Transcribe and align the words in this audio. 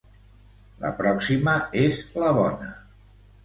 La 0.83 0.91
pròxima 1.03 1.55
és 1.85 2.03
la 2.25 2.33
bona. 2.41 2.75